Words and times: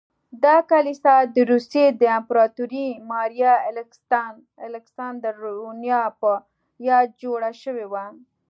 دا 0.43 0.55
کلیسا 0.71 1.15
د 1.35 1.37
روسیې 1.51 1.85
د 2.01 2.03
امپراتورې 2.19 2.87
ماریا 3.09 3.53
الکساندرونا 4.69 6.01
په 6.21 6.31
یاد 6.89 7.07
جوړه 7.23 7.51
شوې 7.63 7.85
وه. 7.91 8.05